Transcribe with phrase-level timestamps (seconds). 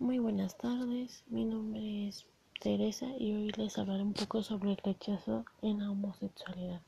[0.00, 2.24] Muy buenas tardes, mi nombre es
[2.58, 6.80] Teresa y hoy les hablaré un poco sobre el rechazo en la homosexualidad.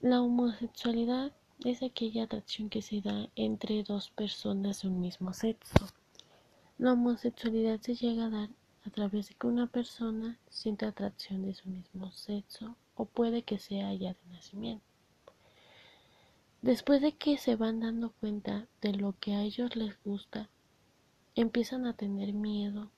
[0.00, 1.32] La homosexualidad
[1.64, 5.88] es aquella atracción que se da entre dos personas de un mismo sexo.
[6.78, 8.50] La homosexualidad se llega a dar
[8.86, 13.58] a través de que una persona siente atracción de su mismo sexo o puede que
[13.58, 14.86] sea ya de nacimiento.
[16.62, 20.48] Después de que se van dando cuenta de lo que a ellos les gusta,
[21.34, 22.90] empiezan a tener miedo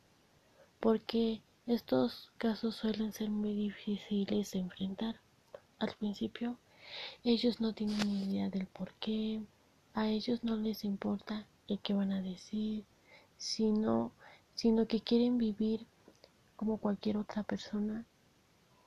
[0.81, 5.17] porque estos casos suelen ser muy difíciles de enfrentar.
[5.79, 6.59] Al principio
[7.25, 9.43] ellos no tienen idea del por qué,
[9.95, 12.85] a ellos no les importa el que van a decir,
[13.39, 14.13] sino,
[14.55, 15.87] sino que quieren vivir
[16.57, 18.05] como cualquier otra persona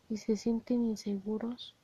[0.09, 1.75] y se sienten inseguros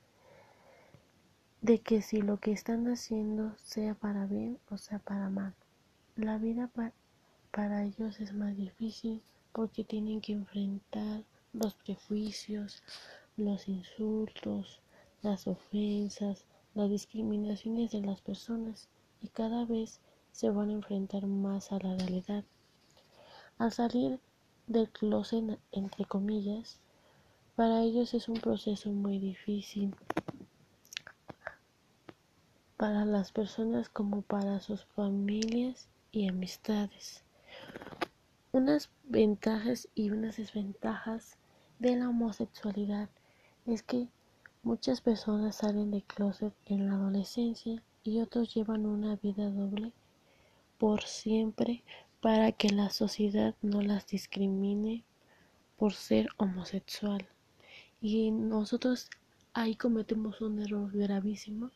[1.62, 5.54] de que si lo que están haciendo sea para bien o sea para mal.
[6.16, 6.70] La vida
[7.56, 9.22] para ellos es más difícil
[9.54, 12.84] porque tienen que enfrentar los prejuicios,
[13.38, 14.82] los insultos,
[15.22, 16.44] las ofensas,
[16.74, 18.90] las discriminaciones de las personas
[19.22, 20.02] y cada vez
[20.34, 22.44] se van a enfrentar más a la realidad.
[23.58, 24.20] Al salir
[24.68, 26.80] del closet, entre comillas,
[27.56, 29.96] para ellos es un proceso muy difícil
[32.76, 37.25] para las personas como para sus familias y amistades.
[38.52, 41.38] Unas ventajas y unas desventajas
[41.80, 43.10] de la homosexualidad
[43.66, 44.08] es que
[44.64, 49.92] muchas personas salen de closet en la adolescencia y otros llevan una vida doble
[50.78, 51.84] por siempre
[52.22, 55.04] para que la sociedad no las discrimine
[55.78, 57.28] por ser homosexual.
[58.02, 59.10] Y nosotros
[59.54, 61.72] ahí cometemos un error gravísimo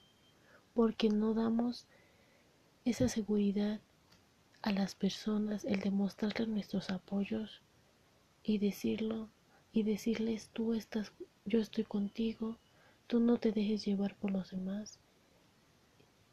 [0.73, 1.85] porque no damos
[2.85, 3.79] esa seguridad
[4.61, 7.61] a las personas, el demostrarles nuestros apoyos
[8.43, 9.29] y decirlo
[9.71, 11.13] y decirles tú estás,
[11.45, 12.57] yo estoy contigo,
[13.07, 14.99] tú no te dejes llevar por los demás.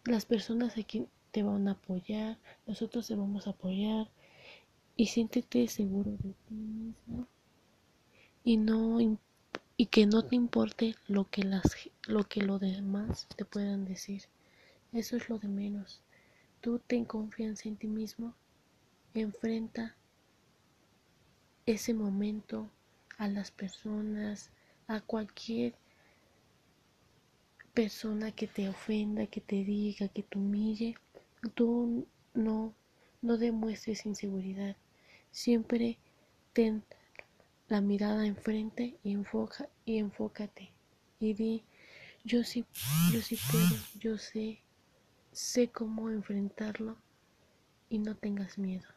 [0.04, 4.08] Las personas aquí te van a apoyar, nosotros te vamos a apoyar
[4.96, 7.26] y siéntete seguro de ti mismo
[8.44, 8.98] y no
[9.76, 14.22] y que no te importe lo que las lo que los demás te puedan decir.
[14.92, 16.00] Eso es lo de menos.
[16.66, 18.34] Tú ten confianza en ti mismo,
[19.14, 19.94] enfrenta
[21.64, 22.68] ese momento
[23.18, 24.50] a las personas,
[24.88, 25.74] a cualquier
[27.72, 30.96] persona que te ofenda, que te diga, que te humille.
[31.54, 32.74] Tú no,
[33.22, 34.74] no demuestres inseguridad.
[35.30, 35.98] Siempre
[36.52, 36.82] ten
[37.68, 40.72] la mirada enfrente y enfoca y enfócate
[41.20, 41.62] y di
[42.24, 42.64] yo sí
[43.12, 44.65] yo sí puedo yo sé
[45.36, 46.96] sé cómo enfrentarlo
[47.90, 48.88] y no tengas miedo